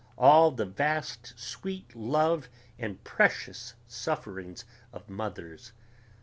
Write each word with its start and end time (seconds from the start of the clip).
all 0.17 0.49
the 0.49 0.65
vast 0.65 1.31
sweet 1.37 1.93
love 1.95 2.49
and 2.79 3.03
precious 3.03 3.75
sufferings 3.85 4.65
of 4.91 5.07
mothers 5.07 5.73